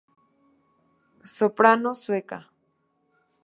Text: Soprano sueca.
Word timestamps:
Soprano 1.35 1.93
sueca. 1.93 2.49